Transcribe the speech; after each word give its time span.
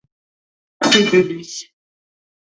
C’est 0.81 1.11
de 1.13 1.19
lui. 1.29 1.71